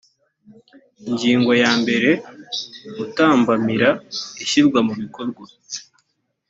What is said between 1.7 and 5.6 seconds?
mbere gutambamira ishyirwa mu bikorwa